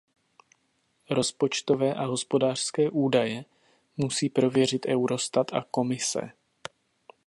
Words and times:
Rozpočtové 1.09 1.93
a 1.93 2.05
hospodářské 2.05 2.89
údaje 2.89 3.45
musí 3.97 4.29
prověřit 4.29 4.85
Eurostat 4.85 5.53
a 5.53 5.65
Komise. 5.71 6.31